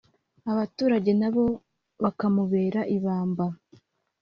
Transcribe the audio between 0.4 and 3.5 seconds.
abaturage nabo bakamubera ibamba